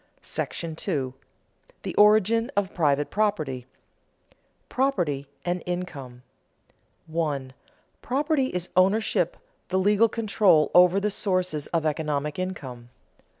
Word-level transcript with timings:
§II. 0.87 1.13
THE 1.83 1.93
ORIGIN 1.93 2.49
OF 2.57 2.73
PRIVATE 2.73 3.11
PROPERTY 3.11 3.67
[Sidenote: 3.67 4.39
Property 4.67 5.27
and 5.45 5.61
income] 5.67 6.23
1. 7.05 7.53
_Property 8.01 8.49
is 8.49 8.69
ownership, 8.75 9.37
the 9.69 9.77
legal 9.77 10.09
control 10.09 10.71
over 10.73 10.99
the 10.99 11.11
sources 11.11 11.67
of 11.67 11.85
economic 11.85 12.39
income. 12.39 12.89